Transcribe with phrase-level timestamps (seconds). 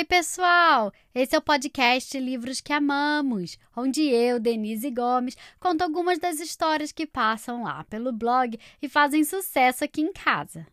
[0.00, 0.90] Oi, pessoal!
[1.14, 6.90] Esse é o podcast Livros que Amamos, onde eu, Denise Gomes, conto algumas das histórias
[6.90, 10.66] que passam lá pelo blog e fazem sucesso aqui em casa.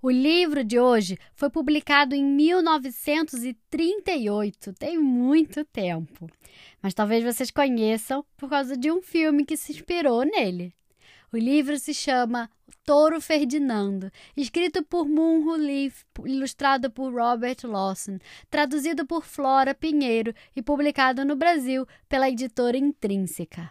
[0.00, 6.30] O livro de hoje foi publicado em 1938, tem muito tempo.
[6.80, 10.72] Mas talvez vocês conheçam por causa de um filme que se inspirou nele.
[11.32, 12.50] O livro se chama
[12.84, 20.62] Touro Ferdinando, escrito por Munro Leaf, ilustrado por Robert Lawson, traduzido por Flora Pinheiro e
[20.62, 23.70] publicado no Brasil pela editora Intrínseca.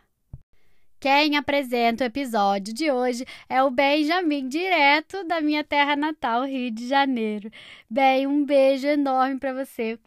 [1.00, 6.70] Quem apresenta o episódio de hoje é o Benjamin, direto da minha terra natal, Rio
[6.70, 7.52] de Janeiro.
[7.90, 10.00] Bem, um beijo enorme para você.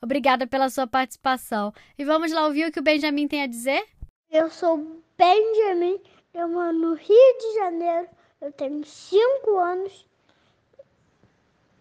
[0.00, 1.72] Obrigada pela sua participação.
[1.98, 3.82] E vamos lá ouvir o que o Benjamin tem a dizer?
[4.30, 5.98] Eu sou Benjamin,
[6.34, 8.08] eu moro no Rio de Janeiro
[8.40, 10.06] eu tenho cinco anos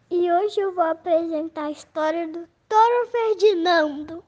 [0.09, 4.23] e hoje eu vou apresentar a história do Toro Ferdinando.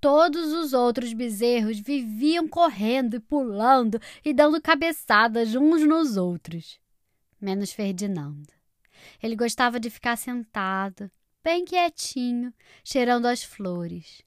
[0.00, 6.78] Todos os outros bezerros viviam correndo e pulando e dando cabeçadas uns nos outros,
[7.40, 8.52] menos Ferdinando.
[9.22, 11.10] Ele gostava de ficar sentado,
[11.42, 12.52] bem quietinho,
[12.84, 14.22] cheirando as flores.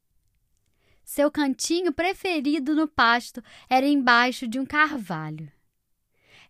[1.14, 5.47] Seu cantinho preferido no pasto era embaixo de um carvalho.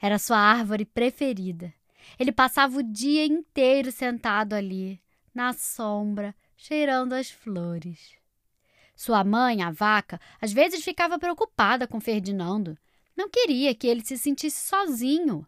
[0.02, 1.74] Era sua árvore preferida.
[2.18, 5.02] Ele passava o dia inteiro sentado ali,
[5.36, 8.16] na sombra, cheirando as flores.
[8.96, 12.78] Sua mãe, a vaca, às vezes ficava preocupada com Ferdinando.
[13.18, 15.46] Não queria que ele se sentisse sozinho.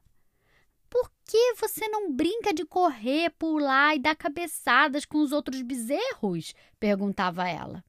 [0.89, 6.53] Por que você não brinca de correr, pular e dar cabeçadas com os outros bezerros?
[6.81, 7.81] perguntava ela.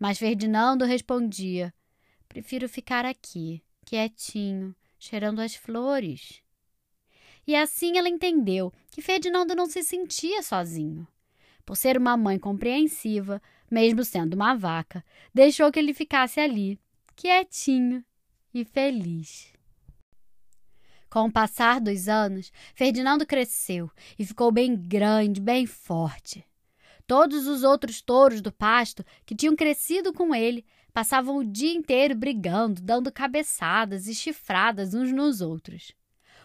[0.00, 1.74] Mas Ferdinando respondia:
[2.26, 6.42] Prefiro ficar aqui, quietinho, cheirando as flores.
[7.46, 11.06] E assim ela entendeu que Ferdinando não se sentia sozinho.
[11.66, 15.04] Por ser uma mãe compreensiva, mesmo sendo uma vaca,
[15.34, 16.80] deixou que ele ficasse ali,
[17.14, 18.02] quietinho
[18.54, 19.52] e feliz.
[21.10, 26.44] Com o passar dos anos, Ferdinando cresceu e ficou bem grande, bem forte.
[27.10, 32.14] Todos os outros touros do pasto que tinham crescido com ele passavam o dia inteiro
[32.14, 35.90] brigando, dando cabeçadas e chifradas uns nos outros.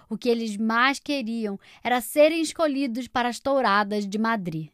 [0.10, 4.72] O que eles mais queriam era serem escolhidos para as touradas de Madrid.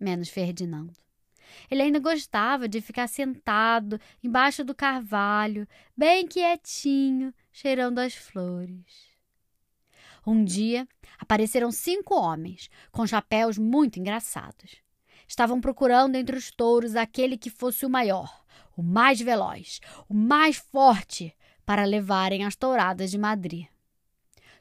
[0.00, 0.94] Menos Ferdinando.
[1.70, 9.14] Ele ainda gostava de ficar sentado embaixo do carvalho, bem quietinho, cheirando as flores.
[10.26, 14.85] Um dia apareceram cinco homens com chapéus muito engraçados.
[15.26, 18.44] Estavam procurando entre os touros aquele que fosse o maior,
[18.76, 23.66] o mais veloz, o mais forte, para levarem as touradas de Madrid.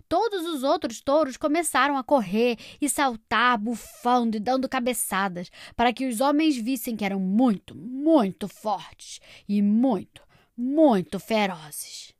[0.07, 6.07] Todos os outros touros começaram a correr e saltar, bufando e dando cabeçadas, para que
[6.07, 10.21] os homens vissem que eram muito, muito fortes e muito,
[10.55, 12.13] muito ferozes.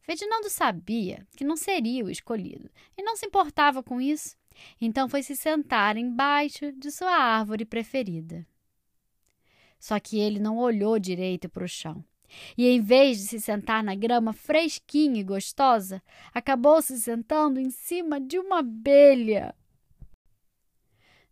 [0.00, 4.36] Ferdinando sabia que não seria o escolhido e não se importava com isso.
[4.80, 8.46] Então foi se sentar embaixo de sua árvore preferida.
[9.78, 12.04] Só que ele não olhou direito para o chão.
[12.56, 17.70] E em vez de se sentar na grama fresquinha e gostosa, acabou se sentando em
[17.70, 19.54] cima de uma abelha.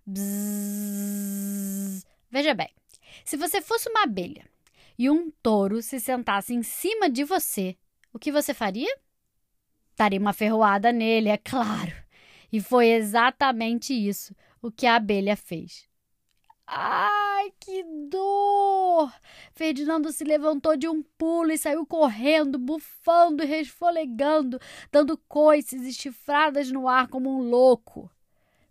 [0.06, 2.04] Bzzz.
[2.30, 2.70] Veja bem,
[3.24, 4.44] se você fosse uma abelha
[4.98, 7.76] e um touro se sentasse em cima de você,
[8.12, 8.92] o que você faria?
[9.96, 11.92] Daria uma ferroada nele, é claro.
[12.52, 15.88] E foi exatamente isso o que a abelha fez.
[16.66, 19.10] Ai, que dor!
[19.54, 24.60] Ferdinando se levantou de um pulo e saiu correndo, bufando e resfolegando,
[24.92, 28.10] dando coices e chifradas no ar como um louco.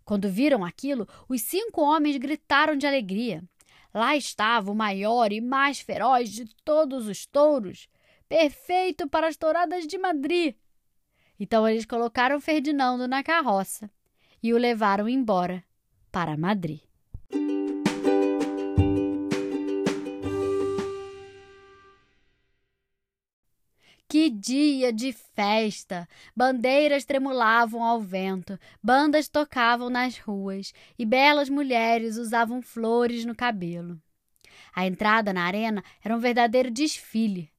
[0.04, 3.42] Quando viram aquilo, os cinco homens gritaram de alegria.
[3.92, 7.88] Lá estava o maior e mais feroz de todos os touros,
[8.28, 10.54] perfeito para as touradas de Madrid.
[11.38, 13.90] Então eles colocaram Ferdinando na carroça
[14.42, 15.62] e o levaram embora
[16.10, 16.80] para Madrid.
[24.08, 26.08] Que dia de festa!
[26.34, 34.00] Bandeiras tremulavam ao vento, bandas tocavam nas ruas e belas mulheres usavam flores no cabelo.
[34.74, 37.52] A entrada na arena era um verdadeiro desfile.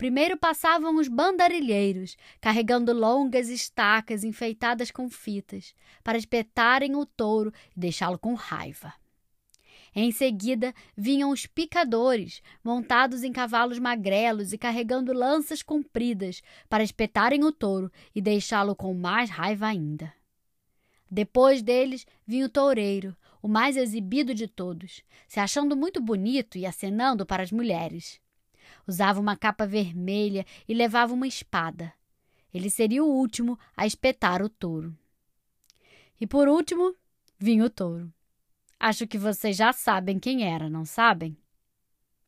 [0.00, 7.78] Primeiro passavam os bandarilheiros, carregando longas estacas enfeitadas com fitas, para espetarem o touro e
[7.78, 8.94] deixá-lo com raiva.
[9.94, 17.44] Em seguida vinham os picadores, montados em cavalos magrelos e carregando lanças compridas para espetarem
[17.44, 20.10] o touro e deixá-lo com mais raiva ainda.
[21.10, 26.64] Depois deles vinha o toureiro, o mais exibido de todos, se achando muito bonito e
[26.64, 28.18] acenando para as mulheres.
[28.86, 31.92] Usava uma capa vermelha e levava uma espada.
[32.52, 34.96] Ele seria o último a espetar o touro.
[36.20, 36.94] E por último,
[37.38, 38.12] vinha o touro.
[38.78, 41.36] Acho que vocês já sabem quem era, não sabem?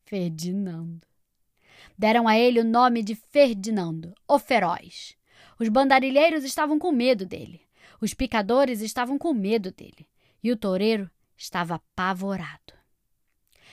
[0.04, 1.06] Ferdinando.
[1.98, 5.16] Deram a ele o nome de Ferdinando, o Feroz.
[5.58, 7.60] Os bandarilheiros estavam com medo dele.
[8.00, 10.06] Os picadores estavam com medo dele.
[10.42, 12.74] E o toureiro estava apavorado.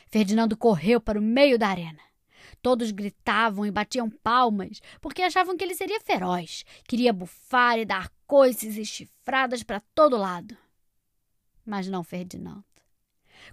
[0.07, 2.00] Ferdinando correu para o meio da arena.
[2.62, 8.12] Todos gritavam e batiam palmas, porque achavam que ele seria feroz, queria bufar e dar
[8.28, 10.58] coices e chifradas para todo lado.
[11.66, 12.66] Mas não Ferdinando.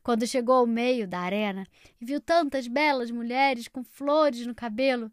[0.02, 1.66] Quando chegou ao meio da arena
[2.00, 5.10] e viu tantas belas mulheres com flores no cabelo,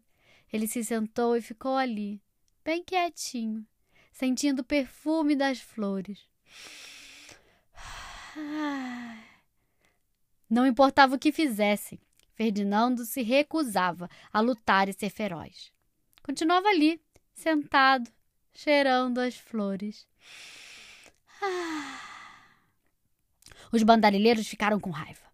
[0.52, 2.22] ele se sentou e ficou ali,
[2.64, 3.66] bem quietinho,
[4.12, 6.28] sentindo o perfume das flores.
[10.48, 11.98] Não importava o que fizessem,
[12.34, 15.72] Ferdinando se recusava a lutar e ser feroz.
[16.22, 17.00] Continuava ali,
[17.34, 18.10] sentado,
[18.52, 20.06] cheirando as flores.
[21.40, 22.00] Ah.
[23.72, 25.24] Os bandarilheiros ficaram com raiva.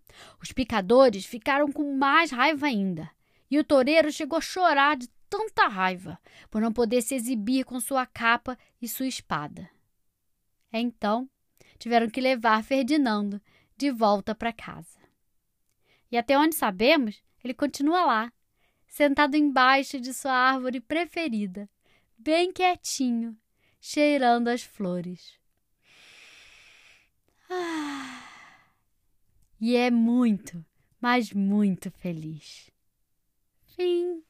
[0.43, 3.11] Os picadores ficaram com mais raiva ainda.
[3.51, 6.19] E o toureiro chegou a chorar de tanta raiva
[6.51, 9.69] por não poder se exibir com sua capa e sua espada.
[10.73, 11.29] Então,
[11.79, 13.41] tiveram que levar Ferdinando
[13.77, 15.00] de volta para casa.
[16.11, 18.33] E até onde sabemos, ele continua lá,
[18.87, 21.69] sentado embaixo de sua árvore preferida,
[22.19, 23.37] bem quietinho,
[23.81, 25.39] cheirando as flores.
[27.49, 28.21] Ah
[29.61, 30.65] e é muito,
[30.99, 32.71] mas muito feliz.
[33.77, 34.23] Fim.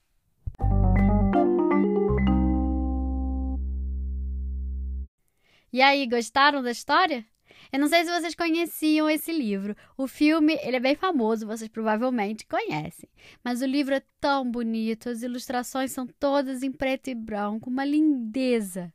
[5.72, 7.24] E aí, gostaram da história?
[7.72, 9.76] Eu não sei se vocês conheciam esse livro.
[9.96, 13.08] O filme, ele é bem famoso, vocês provavelmente conhecem.
[13.44, 17.84] Mas o livro é tão bonito, as ilustrações são todas em preto e branco, uma
[17.84, 18.92] lindeza.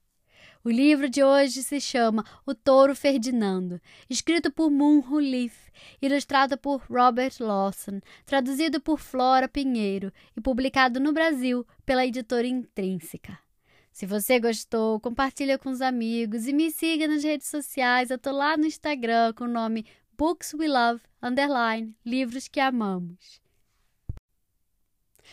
[0.64, 3.80] O livro de hoje se chama O Touro Ferdinando,
[4.10, 5.56] escrito por Moon Leaf,
[6.02, 13.45] ilustrado por Robert Lawson, traduzido por Flora Pinheiro e publicado no Brasil pela editora Intrínseca.
[13.96, 18.10] Se você gostou, compartilha com os amigos e me siga nas redes sociais.
[18.10, 19.86] Eu tô lá no Instagram com o nome
[20.18, 23.40] Books We Love, underline, livros que amamos.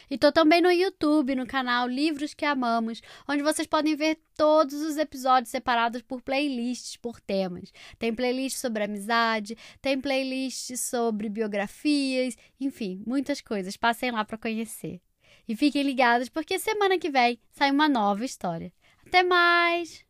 [0.08, 4.80] E tô também no YouTube, no canal Livros que Amamos, onde vocês podem ver todos
[4.80, 7.72] os episódios separados por playlists, por temas.
[7.98, 13.76] Tem playlist sobre amizade, tem playlist sobre biografias, enfim, muitas coisas.
[13.76, 15.00] Passem lá para conhecer.
[15.48, 18.72] E fiquem ligados porque semana que vem sai uma nova história.
[19.06, 20.04] Até mais!